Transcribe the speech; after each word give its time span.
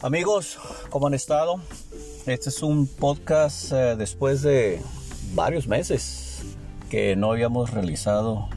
Amigos, 0.00 0.60
¿cómo 0.90 1.08
han 1.08 1.14
estado? 1.14 1.60
Este 2.24 2.50
es 2.50 2.62
un 2.62 2.86
podcast 2.86 3.72
eh, 3.72 3.96
después 3.96 4.42
de 4.42 4.80
varios 5.34 5.66
meses 5.66 6.44
que 6.88 7.16
no 7.16 7.32
habíamos 7.32 7.72
realizado 7.72 8.48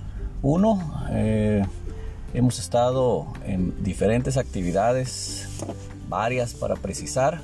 uno. 0.43 1.07
Eh, 1.09 1.65
hemos 2.35 2.59
estado 2.59 3.25
en 3.43 3.83
diferentes 3.83 4.37
actividades, 4.37 5.49
varias 6.07 6.53
para 6.53 6.75
precisar, 6.75 7.41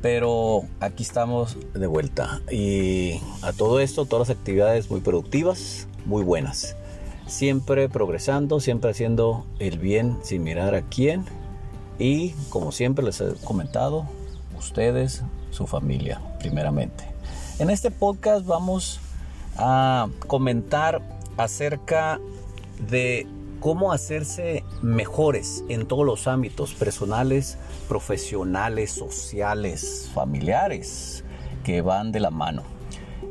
pero 0.00 0.62
aquí 0.80 1.02
estamos 1.02 1.58
de 1.74 1.86
vuelta. 1.86 2.40
Y 2.50 3.20
a 3.42 3.52
todo 3.52 3.80
esto, 3.80 4.06
todas 4.06 4.30
las 4.30 4.38
actividades 4.38 4.90
muy 4.90 5.00
productivas, 5.02 5.88
muy 6.06 6.24
buenas. 6.24 6.74
Siempre 7.26 7.90
progresando, 7.90 8.60
siempre 8.60 8.92
haciendo 8.92 9.44
el 9.58 9.78
bien 9.78 10.16
sin 10.22 10.42
mirar 10.42 10.74
a 10.74 10.88
quién 10.88 11.26
y 12.00 12.30
como 12.48 12.72
siempre 12.72 13.04
les 13.04 13.20
he 13.20 13.34
comentado, 13.44 14.06
ustedes, 14.58 15.22
su 15.50 15.66
familia, 15.66 16.20
primeramente. 16.38 17.04
En 17.58 17.68
este 17.68 17.90
podcast 17.90 18.46
vamos 18.46 18.98
a 19.56 20.08
comentar 20.26 21.02
acerca 21.36 22.18
de 22.88 23.26
cómo 23.60 23.92
hacerse 23.92 24.64
mejores 24.80 25.62
en 25.68 25.86
todos 25.86 26.06
los 26.06 26.26
ámbitos 26.26 26.72
personales, 26.72 27.58
profesionales, 27.86 28.90
sociales, 28.92 30.10
familiares, 30.14 31.22
que 31.64 31.82
van 31.82 32.12
de 32.12 32.20
la 32.20 32.30
mano. 32.30 32.62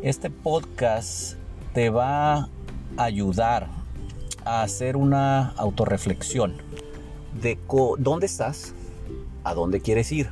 Este 0.03 0.29
podcast 0.29 1.33
te 1.73 1.89
va 1.89 2.35
a 2.35 2.49
ayudar 2.97 3.67
a 4.45 4.61
hacer 4.61 4.95
una 4.95 5.49
autorreflexión 5.57 6.68
de 7.41 7.57
dónde 7.97 8.25
estás, 8.25 8.73
a 9.43 9.53
dónde 9.53 9.81
quieres 9.81 10.11
ir. 10.11 10.29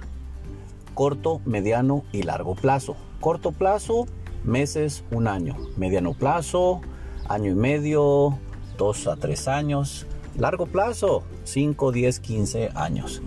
Corto, 0.93 1.41
mediano 1.45 2.03
y 2.11 2.23
largo 2.23 2.55
plazo. 2.55 2.95
Corto 3.19 3.51
plazo, 3.51 4.07
meses, 4.43 5.03
un 5.11 5.27
año. 5.27 5.55
Mediano 5.75 6.13
plazo, 6.13 6.81
año 7.27 7.51
y 7.51 7.55
medio, 7.55 8.37
dos 8.77 9.07
a 9.07 9.15
tres 9.15 9.47
años. 9.47 10.07
Largo 10.37 10.67
plazo, 10.67 11.23
5, 11.45 11.91
10, 11.91 12.19
15 12.19 12.69
años. 12.75 13.21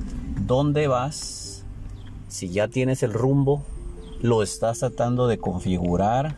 ¿Dónde 0.47 0.87
vas? 0.87 1.65
Si 2.29 2.51
ya 2.51 2.69
tienes 2.69 3.03
el 3.03 3.13
rumbo, 3.13 3.65
lo 4.21 4.43
estás 4.43 4.81
tratando 4.81 5.27
de 5.27 5.39
configurar 5.39 6.37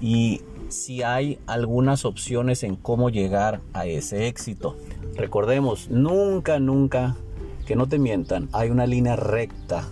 y 0.00 0.42
si 0.68 1.02
hay 1.02 1.38
algunas 1.46 2.04
opciones 2.04 2.62
en 2.62 2.76
cómo 2.76 3.10
llegar 3.10 3.60
a 3.72 3.86
ese 3.86 4.26
éxito. 4.26 4.76
Recordemos, 5.16 5.90
nunca, 5.90 6.58
nunca, 6.58 7.16
que 7.66 7.76
no 7.76 7.88
te 7.88 7.98
mientan, 7.98 8.48
hay 8.52 8.70
una 8.70 8.86
línea 8.86 9.16
recta 9.16 9.84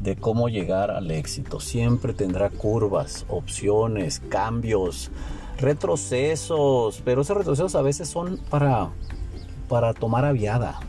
de 0.00 0.16
cómo 0.16 0.48
llegar 0.48 0.90
al 0.90 1.10
éxito. 1.10 1.60
Siempre 1.60 2.12
tendrá 2.12 2.50
curvas, 2.50 3.24
opciones, 3.28 4.20
cambios, 4.28 5.10
retrocesos, 5.58 7.02
pero 7.04 7.22
esos 7.22 7.36
retrocesos 7.36 7.74
a 7.74 7.82
veces 7.82 8.08
son 8.08 8.38
para, 8.50 8.90
para 9.68 9.94
tomar 9.94 10.24
aviada. 10.24 10.80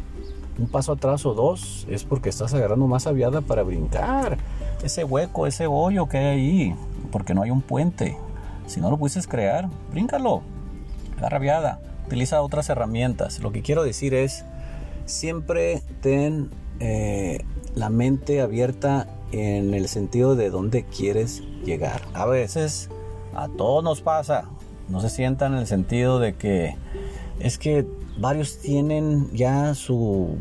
Un 0.57 0.67
paso 0.67 0.91
atrás 0.91 1.25
o 1.25 1.33
dos 1.33 1.87
es 1.89 2.03
porque 2.03 2.29
estás 2.29 2.53
agarrando 2.53 2.85
más 2.85 3.07
aviada 3.07 3.41
para 3.41 3.63
brincar. 3.63 4.37
Ese 4.83 5.03
hueco, 5.03 5.47
ese 5.47 5.67
hoyo 5.67 6.07
que 6.07 6.17
hay 6.17 6.25
ahí, 6.25 6.75
porque 7.11 7.33
no 7.33 7.41
hay 7.41 7.51
un 7.51 7.61
puente. 7.61 8.17
Si 8.69 8.79
no 8.79 8.89
lo 8.89 8.97
pudieses 8.97 9.27
crear, 9.27 9.69
bríncalo. 9.91 10.41
Agarra 11.17 11.37
aviada 11.37 11.79
utiliza 12.09 12.41
otras 12.41 12.67
herramientas. 12.69 13.39
Lo 13.39 13.51
que 13.51 13.61
quiero 13.61 13.83
decir 13.83 14.15
es, 14.15 14.43
siempre 15.05 15.83
ten 16.01 16.49
eh, 16.79 17.45
la 17.75 17.91
mente 17.91 18.41
abierta 18.41 19.07
en 19.31 19.75
el 19.75 19.87
sentido 19.87 20.35
de 20.35 20.49
dónde 20.49 20.85
quieres 20.85 21.43
llegar. 21.63 22.01
A 22.15 22.25
veces 22.25 22.89
a 23.35 23.47
todos 23.47 23.83
nos 23.83 24.01
pasa, 24.01 24.45
no 24.87 25.01
se 25.01 25.09
sientan 25.11 25.53
en 25.53 25.59
el 25.59 25.67
sentido 25.67 26.19
de 26.19 26.33
que 26.33 26.77
es 27.39 27.59
que 27.59 27.85
varios 28.17 28.57
tienen 28.57 29.29
ya 29.31 29.75
su 29.75 30.39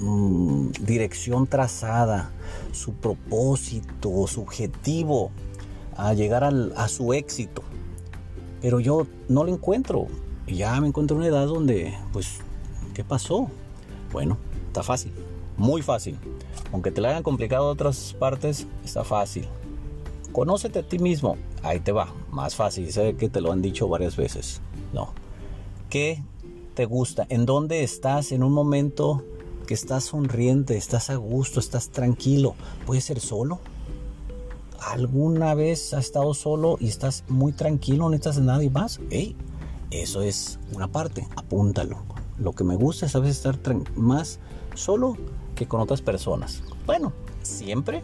mm, 0.00 0.68
dirección 0.82 1.46
trazada, 1.46 2.30
su 2.72 2.92
propósito, 2.92 4.26
su 4.26 4.42
objetivo 4.42 5.30
a 5.96 6.14
llegar 6.14 6.44
a 6.44 6.88
su 6.88 7.12
éxito. 7.12 7.62
Pero 8.60 8.80
yo 8.80 9.06
no 9.28 9.44
lo 9.44 9.52
encuentro. 9.52 10.06
Y 10.46 10.56
ya 10.56 10.80
me 10.80 10.88
encuentro 10.88 11.16
en 11.16 11.22
una 11.22 11.28
edad 11.28 11.46
donde, 11.46 11.94
pues, 12.12 12.38
¿qué 12.94 13.02
pasó? 13.02 13.48
Bueno, 14.12 14.38
está 14.68 14.82
fácil, 14.82 15.12
muy 15.56 15.82
fácil. 15.82 16.18
Aunque 16.72 16.90
te 16.90 17.00
la 17.00 17.10
hayan 17.10 17.22
complicado 17.22 17.68
otras 17.68 18.14
partes, 18.18 18.66
está 18.84 19.04
fácil. 19.04 19.46
Conócete 20.32 20.80
a 20.80 20.82
ti 20.82 20.98
mismo, 20.98 21.36
ahí 21.62 21.80
te 21.80 21.92
va, 21.92 22.12
más 22.30 22.54
fácil. 22.54 22.92
Sé 22.92 23.16
que 23.16 23.28
te 23.28 23.40
lo 23.40 23.52
han 23.52 23.62
dicho 23.62 23.88
varias 23.88 24.16
veces. 24.16 24.60
No. 24.92 25.12
¿Qué 25.90 26.22
te 26.74 26.84
gusta? 26.84 27.26
¿En 27.28 27.46
dónde 27.46 27.82
estás 27.82 28.32
en 28.32 28.42
un 28.42 28.52
momento 28.52 29.24
que 29.66 29.74
estás 29.74 30.04
sonriente, 30.04 30.76
estás 30.76 31.10
a 31.10 31.16
gusto, 31.16 31.58
estás 31.58 31.90
tranquilo? 31.90 32.54
¿Puede 32.84 33.00
ser 33.00 33.20
solo? 33.20 33.60
¿Alguna 34.80 35.54
vez 35.54 35.94
has 35.94 36.06
estado 36.06 36.34
solo 36.34 36.76
y 36.80 36.88
estás 36.88 37.24
muy 37.28 37.52
tranquilo, 37.52 38.04
no 38.04 38.10
necesitas 38.10 38.38
nadie 38.38 38.70
más? 38.70 39.00
¡Ey! 39.10 39.36
Eso 39.90 40.22
es 40.22 40.58
una 40.72 40.88
parte, 40.88 41.26
apúntalo. 41.36 41.98
Lo 42.38 42.52
que 42.52 42.64
me 42.64 42.76
gusta 42.76 43.06
es 43.06 43.14
a 43.14 43.20
veces 43.20 43.36
estar 43.36 43.58
más 43.94 44.38
solo 44.74 45.16
que 45.54 45.66
con 45.66 45.80
otras 45.80 46.02
personas. 46.02 46.62
Bueno, 46.86 47.12
siempre, 47.42 48.02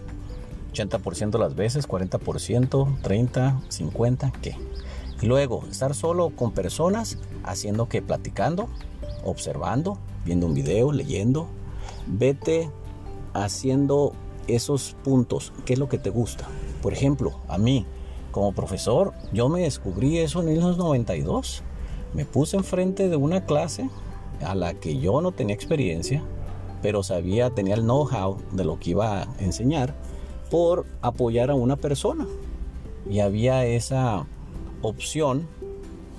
80% 0.73 1.39
las 1.39 1.55
veces, 1.55 1.89
40%, 1.89 3.03
30, 3.03 3.61
50, 3.69 4.33
¿qué? 4.41 4.57
Y 5.21 5.27
luego, 5.27 5.65
estar 5.71 5.95
solo 5.95 6.31
con 6.31 6.53
personas 6.53 7.19
haciendo 7.45 7.89
que 7.89 8.03
platicando, 8.03 8.69
observando, 9.25 9.99
viendo 10.25 10.47
un 10.47 10.55
video, 10.55 10.93
leyendo. 10.93 11.49
Vete 12.07 12.71
haciendo 13.35 14.13
esos 14.47 14.97
puntos, 15.05 15.53
¿qué 15.65 15.75
es 15.75 15.79
lo 15.79 15.89
que 15.89 15.99
te 15.99 16.11
gusta? 16.11 16.49
Por 16.83 16.93
ejemplo, 16.93 17.41
a 17.49 17.59
mí, 17.59 17.87
como 18.31 18.53
profesor, 18.53 19.13
yo 19.33 19.49
me 19.49 19.63
descubrí 19.63 20.19
eso 20.19 20.41
en 20.43 20.61
los 20.61 20.79
92 20.79 21.63
me 22.15 22.25
puse 22.27 22.57
enfrente 22.57 23.09
de 23.09 23.17
una 23.17 23.47
clase 23.47 23.89
a 24.45 24.55
la 24.55 24.75
que 24.75 24.99
yo 24.99 25.21
no 25.21 25.33
tenía 25.33 25.55
experiencia, 25.55 26.23
pero 26.83 27.03
sabía, 27.03 27.51
tenía 27.51 27.75
el 27.75 27.83
know-how 27.83 28.39
de 28.53 28.65
lo 28.65 28.79
que 28.79 28.91
iba 28.91 29.23
a 29.23 29.29
enseñar 29.39 29.95
por 30.51 30.85
apoyar 31.01 31.51
a 31.51 31.55
una 31.55 31.77
persona. 31.77 32.27
Y 33.09 33.21
había 33.21 33.65
esa 33.65 34.27
opción 34.83 35.47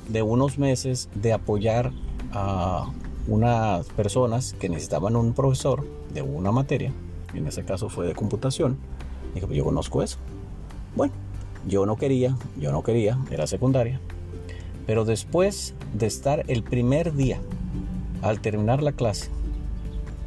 de 0.08 0.22
unos 0.22 0.58
meses 0.58 1.10
de 1.16 1.34
apoyar 1.34 1.92
a 2.32 2.92
unas 3.28 3.86
personas 3.90 4.54
que 4.54 4.70
necesitaban 4.70 5.16
un 5.16 5.34
profesor 5.34 5.86
de 6.14 6.22
una 6.22 6.52
materia, 6.52 6.92
en 7.40 7.48
ese 7.48 7.64
caso 7.64 7.90
fue 7.90 8.08
de 8.08 8.14
computación. 8.14 8.78
Dije, 9.34 9.48
pues 9.48 9.58
yo 9.58 9.64
conozco 9.64 10.04
eso. 10.04 10.18
Bueno, 10.96 11.14
yo 11.68 11.86
no 11.86 11.96
quería, 11.96 12.38
yo 12.58 12.72
no 12.72 12.84
quería, 12.84 13.18
era 13.32 13.48
secundaria. 13.48 14.00
Pero 14.86 15.06
después 15.06 15.74
de 15.94 16.08
estar 16.08 16.44
el 16.48 16.64
primer 16.64 17.14
día, 17.14 17.40
al 18.22 18.42
terminar 18.42 18.84
la 18.84 18.92
clase, 18.92 19.30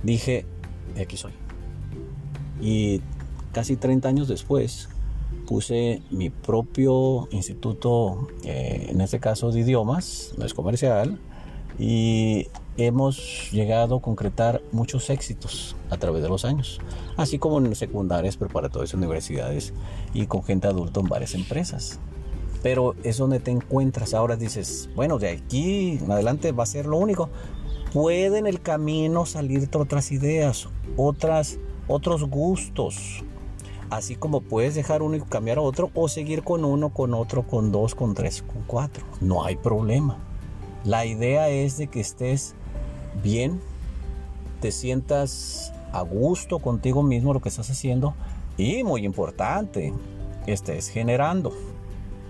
dije, 0.02 0.46
aquí 1.00 1.16
soy. 1.16 1.32
Y 2.60 3.02
casi 3.52 3.76
30 3.76 4.08
años 4.08 4.28
después, 4.28 4.88
puse 5.46 6.02
mi 6.10 6.30
propio 6.30 7.28
instituto, 7.30 8.28
eh, 8.44 8.88
en 8.90 9.00
este 9.00 9.20
caso 9.20 9.52
de 9.52 9.60
idiomas, 9.60 10.34
no 10.36 10.44
es 10.44 10.54
comercial, 10.54 11.18
y 11.78 12.48
hemos 12.76 13.50
llegado 13.52 13.96
a 13.96 14.02
concretar 14.02 14.62
muchos 14.72 15.10
éxitos 15.10 15.76
a 15.90 15.96
través 15.96 16.22
de 16.22 16.28
los 16.28 16.44
años, 16.44 16.80
así 17.16 17.38
como 17.38 17.58
en 17.58 17.74
secundarias, 17.74 18.36
preparatorias, 18.36 18.94
universidades 18.94 19.72
y 20.14 20.26
con 20.26 20.42
gente 20.42 20.68
adulta 20.68 21.00
en 21.00 21.06
varias 21.06 21.34
empresas 21.34 21.98
pero 22.66 22.96
es 23.04 23.18
donde 23.18 23.38
te 23.38 23.52
encuentras. 23.52 24.12
Ahora 24.12 24.34
dices, 24.34 24.90
bueno, 24.96 25.20
de 25.20 25.28
aquí 25.28 25.98
en 26.02 26.10
adelante 26.10 26.50
va 26.50 26.64
a 26.64 26.66
ser 26.66 26.86
lo 26.86 26.96
único. 26.96 27.28
Puede 27.92 28.38
en 28.38 28.48
el 28.48 28.60
camino 28.60 29.24
salirte 29.24 29.78
otras 29.78 30.10
ideas, 30.10 30.68
otras, 30.96 31.60
otros 31.86 32.24
gustos. 32.24 33.22
Así 33.88 34.16
como 34.16 34.40
puedes 34.40 34.74
dejar 34.74 35.02
uno 35.02 35.14
y 35.14 35.20
cambiar 35.20 35.58
a 35.58 35.60
otro, 35.60 35.90
o 35.94 36.08
seguir 36.08 36.42
con 36.42 36.64
uno, 36.64 36.88
con 36.88 37.14
otro, 37.14 37.46
con 37.46 37.70
dos, 37.70 37.94
con 37.94 38.14
tres, 38.14 38.42
con 38.42 38.64
cuatro. 38.66 39.04
No 39.20 39.44
hay 39.44 39.54
problema. 39.54 40.18
La 40.82 41.06
idea 41.06 41.48
es 41.48 41.78
de 41.78 41.86
que 41.86 42.00
estés 42.00 42.56
bien, 43.22 43.60
te 44.60 44.72
sientas 44.72 45.72
a 45.92 46.02
gusto 46.02 46.58
contigo 46.58 47.02
mismo 47.02 47.32
lo 47.32 47.40
que 47.40 47.48
estás 47.48 47.70
haciendo 47.70 48.14
y 48.56 48.84
muy 48.84 49.04
importante, 49.04 49.92
estés 50.46 50.88
generando. 50.88 51.52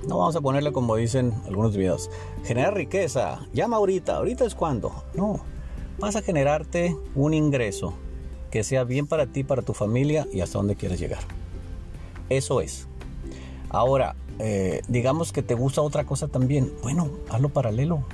No 0.06 0.18
vamos 0.18 0.36
a 0.36 0.40
ponerle 0.40 0.72
como 0.72 0.96
dicen 0.96 1.32
algunos 1.46 1.76
videos. 1.76 2.10
Generar 2.44 2.74
riqueza. 2.74 3.40
Llama 3.52 3.76
ahorita. 3.76 4.16
Ahorita 4.16 4.44
es 4.44 4.54
cuando. 4.54 4.92
No. 5.14 5.40
Vas 5.98 6.14
a 6.14 6.22
generarte 6.22 6.96
un 7.14 7.34
ingreso 7.34 7.94
que 8.50 8.62
sea 8.62 8.84
bien 8.84 9.06
para 9.06 9.26
ti, 9.26 9.42
para 9.42 9.62
tu 9.62 9.74
familia 9.74 10.26
y 10.32 10.40
hasta 10.40 10.58
dónde 10.58 10.76
quieres 10.76 11.00
llegar. 11.00 11.22
Eso 12.28 12.60
es. 12.60 12.86
Ahora, 13.68 14.14
eh, 14.38 14.82
digamos 14.88 15.32
que 15.32 15.42
te 15.42 15.54
gusta 15.54 15.80
otra 15.80 16.04
cosa 16.04 16.28
también. 16.28 16.72
Bueno, 16.82 17.10
hazlo 17.28 17.48
paralelo. 17.48 18.04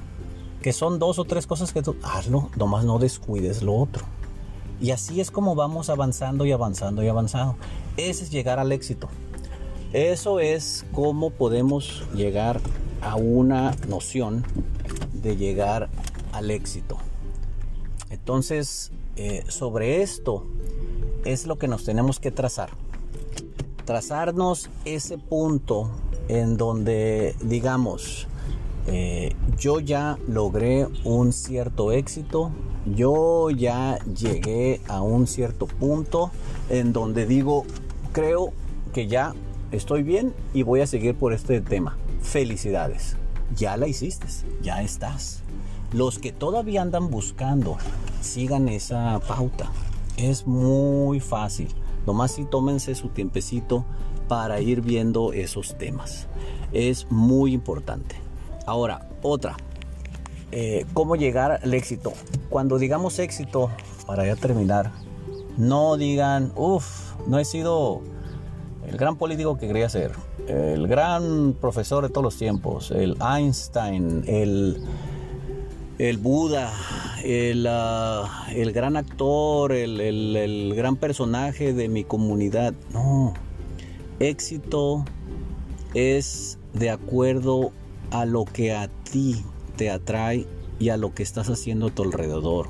Que 0.62 0.72
son 0.72 0.98
dos 0.98 1.18
o 1.18 1.24
tres 1.24 1.46
cosas 1.46 1.72
que 1.72 1.82
tú 1.82 1.96
hazlo, 2.02 2.50
nomás 2.56 2.84
no 2.84 2.98
descuides 2.98 3.62
lo 3.62 3.74
otro. 3.74 4.04
Y 4.80 4.90
así 4.90 5.20
es 5.20 5.30
como 5.30 5.54
vamos 5.54 5.90
avanzando 5.90 6.44
y 6.44 6.52
avanzando 6.52 7.02
y 7.02 7.08
avanzando. 7.08 7.56
Ese 7.96 8.24
es 8.24 8.30
llegar 8.30 8.58
al 8.58 8.72
éxito. 8.72 9.08
Eso 9.92 10.40
es 10.40 10.86
cómo 10.92 11.30
podemos 11.30 12.04
llegar 12.14 12.60
a 13.02 13.16
una 13.16 13.76
noción 13.88 14.44
de 15.12 15.36
llegar 15.36 15.90
al 16.32 16.50
éxito. 16.50 16.96
Entonces, 18.10 18.92
eh, 19.16 19.44
sobre 19.48 20.02
esto 20.02 20.46
es 21.24 21.46
lo 21.46 21.58
que 21.58 21.68
nos 21.68 21.84
tenemos 21.84 22.18
que 22.20 22.30
trazar. 22.30 22.70
Trazarnos 23.84 24.70
ese 24.84 25.18
punto 25.18 25.90
en 26.28 26.56
donde 26.56 27.36
digamos, 27.42 28.26
eh, 28.86 29.34
yo 29.58 29.80
ya 29.80 30.18
logré 30.26 30.88
un 31.04 31.32
cierto 31.32 31.92
éxito, 31.92 32.50
yo 32.86 33.50
ya 33.50 33.98
llegué 34.04 34.80
a 34.88 35.02
un 35.02 35.26
cierto 35.26 35.66
punto 35.66 36.30
en 36.68 36.92
donde 36.92 37.26
digo, 37.26 37.64
creo 38.12 38.52
que 38.92 39.06
ya 39.06 39.34
estoy 39.70 40.02
bien 40.02 40.34
y 40.52 40.62
voy 40.62 40.80
a 40.80 40.86
seguir 40.86 41.14
por 41.14 41.32
este 41.32 41.60
tema. 41.60 41.96
Felicidades, 42.22 43.16
ya 43.56 43.76
la 43.76 43.86
hiciste, 43.86 44.26
ya 44.62 44.82
estás. 44.82 45.42
Los 45.92 46.18
que 46.18 46.32
todavía 46.32 46.82
andan 46.82 47.10
buscando, 47.10 47.76
sigan 48.20 48.68
esa 48.68 49.20
pauta. 49.20 49.70
Es 50.16 50.46
muy 50.46 51.20
fácil. 51.20 51.68
Nomás 52.06 52.32
si 52.32 52.44
tómense 52.44 52.94
su 52.94 53.08
tiempecito 53.08 53.84
para 54.28 54.60
ir 54.60 54.80
viendo 54.80 55.32
esos 55.32 55.76
temas. 55.78 56.26
Es 56.72 57.06
muy 57.10 57.52
importante. 57.52 58.16
Ahora, 58.66 59.08
otra. 59.22 59.56
Eh, 60.52 60.84
¿Cómo 60.92 61.16
llegar 61.16 61.60
al 61.62 61.74
éxito? 61.74 62.12
Cuando 62.50 62.78
digamos 62.78 63.18
éxito, 63.18 63.70
para 64.06 64.26
ya 64.26 64.36
terminar, 64.36 64.90
no 65.56 65.96
digan, 65.96 66.52
uff, 66.56 67.14
no 67.26 67.38
he 67.38 67.44
sido 67.44 68.02
el 68.86 68.96
gran 68.96 69.16
político 69.16 69.56
que 69.56 69.66
quería 69.66 69.88
ser, 69.88 70.12
el 70.46 70.86
gran 70.88 71.54
profesor 71.60 72.02
de 72.02 72.10
todos 72.10 72.24
los 72.24 72.36
tiempos, 72.36 72.90
el 72.90 73.16
Einstein, 73.22 74.24
el, 74.26 74.82
el 75.98 76.18
Buda, 76.18 76.72
el, 77.24 77.66
ah, 77.68 78.46
el 78.54 78.72
gran 78.72 78.96
actor, 78.96 79.72
el, 79.72 80.00
el 80.00 80.74
gran 80.74 80.96
personaje 80.96 81.72
de 81.72 81.88
mi 81.88 82.04
comunidad. 82.04 82.74
No, 82.92 83.32
éxito 84.18 85.04
es 85.94 86.58
de 86.74 86.90
acuerdo 86.90 87.72
a 88.12 88.26
lo 88.26 88.44
que 88.44 88.72
a 88.72 88.88
ti 88.88 89.42
te 89.76 89.90
atrae 89.90 90.46
y 90.78 90.90
a 90.90 90.96
lo 90.96 91.14
que 91.14 91.22
estás 91.22 91.48
haciendo 91.48 91.86
a 91.86 91.90
tu 91.90 92.02
alrededor. 92.02 92.68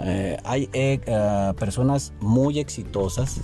Eh, 0.00 0.36
hay 0.44 0.68
eh, 0.72 1.00
eh, 1.06 1.52
personas 1.58 2.12
muy 2.20 2.58
exitosas 2.58 3.40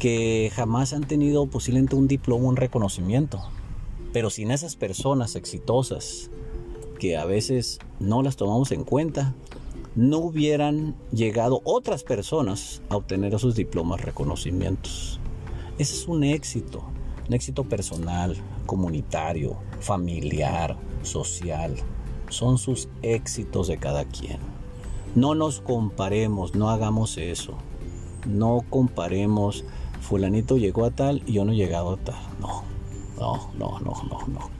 que 0.00 0.52
jamás 0.54 0.92
han 0.92 1.04
tenido 1.04 1.46
posiblemente 1.46 1.96
un 1.96 2.06
diploma, 2.06 2.48
un 2.48 2.56
reconocimiento. 2.56 3.42
Pero 4.12 4.30
sin 4.30 4.50
esas 4.50 4.76
personas 4.76 5.34
exitosas, 5.34 6.30
que 7.00 7.16
a 7.16 7.24
veces 7.24 7.80
no 7.98 8.22
las 8.22 8.36
tomamos 8.36 8.70
en 8.72 8.84
cuenta, 8.84 9.34
no 9.96 10.18
hubieran 10.18 10.94
llegado 11.10 11.60
otras 11.64 12.04
personas 12.04 12.82
a 12.88 12.96
obtener 12.96 13.34
esos 13.34 13.56
diplomas, 13.56 14.00
reconocimientos. 14.00 15.18
Ese 15.78 15.94
es 15.94 16.08
un 16.08 16.22
éxito, 16.24 16.84
un 17.28 17.34
éxito 17.34 17.64
personal, 17.64 18.36
comunitario, 18.66 19.56
familiar, 19.80 20.76
social. 21.02 21.74
Son 22.28 22.58
sus 22.58 22.88
éxitos 23.02 23.68
de 23.68 23.78
cada 23.78 24.04
quien. 24.04 24.38
No 25.14 25.34
nos 25.34 25.60
comparemos, 25.60 26.54
no 26.54 26.70
hagamos 26.70 27.16
eso. 27.18 27.54
No 28.26 28.64
comparemos, 28.68 29.64
fulanito 30.00 30.56
llegó 30.56 30.84
a 30.84 30.90
tal 30.90 31.22
y 31.26 31.34
yo 31.34 31.44
no 31.44 31.52
he 31.52 31.56
llegado 31.56 31.94
a 31.94 31.96
tal. 31.96 32.16
No, 32.40 32.64
no, 33.18 33.50
no, 33.58 33.80
no, 33.80 34.02
no, 34.08 34.26
no. 34.26 34.50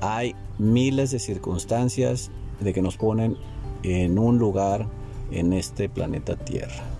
Hay 0.00 0.34
miles 0.58 1.10
de 1.10 1.18
circunstancias 1.18 2.30
de 2.60 2.72
que 2.72 2.82
nos 2.82 2.96
ponen 2.96 3.36
en 3.82 4.18
un 4.18 4.38
lugar 4.38 4.86
en 5.30 5.52
este 5.52 5.88
planeta 5.88 6.36
Tierra 6.36 6.93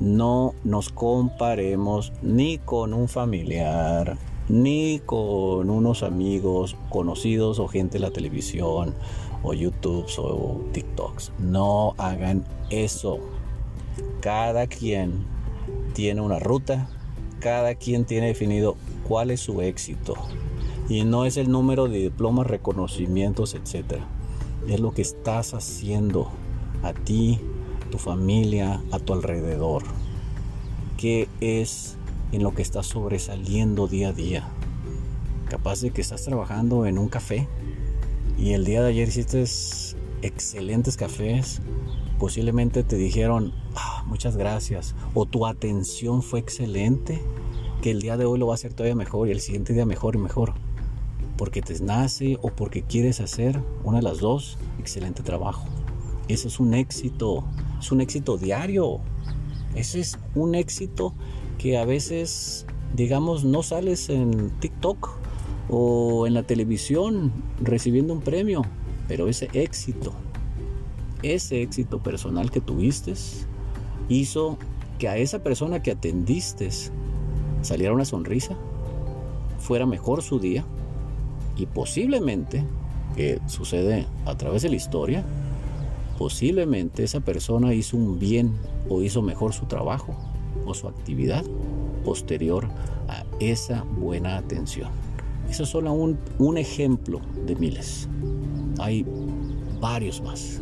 no 0.00 0.54
nos 0.64 0.90
comparemos 0.90 2.12
ni 2.22 2.58
con 2.58 2.94
un 2.94 3.08
familiar, 3.08 4.16
ni 4.48 5.00
con 5.04 5.70
unos 5.70 6.02
amigos 6.02 6.76
conocidos 6.88 7.58
o 7.58 7.68
gente 7.68 7.94
de 7.94 8.00
la 8.00 8.10
televisión 8.10 8.94
o 9.42 9.54
YouTube 9.54 10.06
o 10.18 10.60
TikToks. 10.72 11.32
No 11.38 11.94
hagan 11.98 12.44
eso. 12.70 13.18
Cada 14.20 14.66
quien 14.66 15.24
tiene 15.94 16.20
una 16.20 16.38
ruta, 16.38 16.88
cada 17.40 17.74
quien 17.74 18.04
tiene 18.04 18.28
definido 18.28 18.76
cuál 19.06 19.30
es 19.30 19.40
su 19.40 19.60
éxito. 19.60 20.14
Y 20.88 21.04
no 21.04 21.24
es 21.24 21.36
el 21.36 21.50
número 21.50 21.88
de 21.88 21.98
diplomas, 21.98 22.46
reconocimientos, 22.46 23.54
etc. 23.54 24.00
Es 24.68 24.80
lo 24.80 24.92
que 24.92 25.02
estás 25.02 25.52
haciendo 25.54 26.30
a 26.82 26.92
ti, 26.92 27.40
tu 27.88 27.98
familia, 27.98 28.82
a 28.92 28.98
tu 28.98 29.12
alrededor. 29.12 29.82
¿Qué 30.96 31.28
es 31.40 31.96
en 32.32 32.42
lo 32.42 32.54
que 32.54 32.62
estás 32.62 32.86
sobresaliendo 32.86 33.86
día 33.88 34.08
a 34.08 34.12
día? 34.12 34.48
Capaz 35.48 35.80
de 35.80 35.90
que 35.90 36.00
estás 36.00 36.22
trabajando 36.22 36.86
en 36.86 36.98
un 36.98 37.08
café 37.08 37.48
y 38.38 38.52
el 38.52 38.64
día 38.64 38.82
de 38.82 38.90
ayer 38.90 39.08
hiciste 39.08 39.44
excelentes 40.22 40.96
cafés. 40.96 41.60
Posiblemente 42.18 42.82
te 42.82 42.96
dijeron 42.96 43.52
ah, 43.76 44.04
muchas 44.06 44.36
gracias 44.36 44.94
o 45.14 45.26
tu 45.26 45.46
atención 45.46 46.22
fue 46.22 46.40
excelente 46.40 47.22
que 47.82 47.90
el 47.92 48.00
día 48.00 48.16
de 48.16 48.24
hoy 48.24 48.38
lo 48.38 48.46
va 48.48 48.54
a 48.54 48.56
hacer 48.56 48.72
todavía 48.74 48.96
mejor 48.96 49.28
y 49.28 49.30
el 49.30 49.40
siguiente 49.40 49.72
día 49.72 49.86
mejor 49.86 50.16
y 50.16 50.18
mejor. 50.18 50.54
Porque 51.36 51.62
te 51.62 51.78
nace 51.80 52.36
o 52.42 52.50
porque 52.50 52.82
quieres 52.82 53.20
hacer 53.20 53.60
una 53.84 53.98
de 53.98 54.02
las 54.02 54.18
dos, 54.18 54.58
excelente 54.80 55.22
trabajo. 55.22 55.66
Eso 56.26 56.48
es 56.48 56.58
un 56.58 56.74
éxito, 56.74 57.44
es 57.80 57.92
un 57.92 58.00
éxito 58.00 58.36
diario. 58.36 59.00
Ese 59.74 60.00
es 60.00 60.18
un 60.34 60.54
éxito 60.54 61.14
que 61.58 61.76
a 61.78 61.84
veces, 61.84 62.66
digamos, 62.94 63.44
no 63.44 63.62
sales 63.62 64.08
en 64.08 64.50
TikTok 64.60 65.10
o 65.68 66.26
en 66.26 66.34
la 66.34 66.42
televisión 66.42 67.32
recibiendo 67.60 68.12
un 68.14 68.20
premio, 68.20 68.62
pero 69.06 69.28
ese 69.28 69.48
éxito, 69.52 70.12
ese 71.22 71.62
éxito 71.62 72.02
personal 72.02 72.50
que 72.50 72.60
tuviste, 72.60 73.14
hizo 74.08 74.58
que 74.98 75.08
a 75.08 75.16
esa 75.16 75.42
persona 75.42 75.82
que 75.82 75.90
atendiste 75.92 76.70
saliera 77.62 77.92
una 77.92 78.04
sonrisa, 78.04 78.56
fuera 79.58 79.86
mejor 79.86 80.22
su 80.22 80.38
día 80.38 80.64
y 81.56 81.66
posiblemente, 81.66 82.64
que 83.16 83.40
sucede 83.46 84.06
a 84.26 84.36
través 84.36 84.62
de 84.62 84.70
la 84.70 84.76
historia, 84.76 85.24
posiblemente 86.18 87.04
esa 87.04 87.20
persona 87.20 87.72
hizo 87.72 87.96
un 87.96 88.18
bien 88.18 88.52
o 88.88 89.02
hizo 89.02 89.22
mejor 89.22 89.52
su 89.52 89.66
trabajo 89.66 90.16
o 90.66 90.74
su 90.74 90.88
actividad 90.88 91.44
posterior 92.04 92.68
a 93.06 93.24
esa 93.38 93.84
buena 93.84 94.36
atención. 94.36 94.90
Eso 95.48 95.62
es 95.62 95.68
solo 95.68 95.92
un, 95.92 96.18
un 96.38 96.58
ejemplo 96.58 97.20
de 97.46 97.54
miles. 97.54 98.08
Hay 98.80 99.06
varios 99.80 100.20
más. 100.20 100.60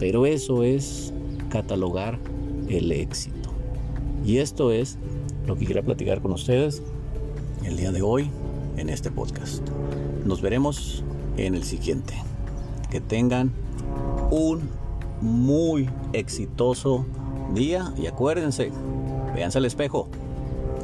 Pero 0.00 0.26
eso 0.26 0.64
es 0.64 1.14
catalogar 1.50 2.18
el 2.68 2.90
éxito. 2.90 3.50
Y 4.24 4.38
esto 4.38 4.72
es 4.72 4.98
lo 5.46 5.56
que 5.56 5.66
quería 5.66 5.82
platicar 5.82 6.20
con 6.20 6.32
ustedes 6.32 6.82
el 7.64 7.76
día 7.76 7.92
de 7.92 8.02
hoy 8.02 8.28
en 8.76 8.88
este 8.88 9.10
podcast. 9.10 9.62
Nos 10.24 10.42
veremos 10.42 11.04
en 11.36 11.54
el 11.54 11.62
siguiente. 11.62 12.14
Que 12.90 13.00
tengan 13.00 13.52
un 14.30 14.79
muy 15.20 15.88
exitoso 16.12 17.04
día 17.54 17.92
y 17.96 18.06
acuérdense, 18.06 18.70
véanse 19.34 19.58
al 19.58 19.64
espejo, 19.64 20.08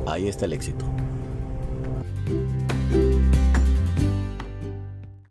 ahí 0.07 0.29
está 0.29 0.45
el 0.45 0.53
éxito. 0.53 0.85